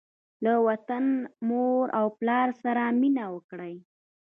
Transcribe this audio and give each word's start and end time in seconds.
له 0.43 0.53
وطن، 0.67 1.05
مور 1.49 1.85
او 1.99 2.05
پلار 2.19 2.47
سره 2.63 2.83
مینه 3.01 3.25
وکړئ. 3.33 3.73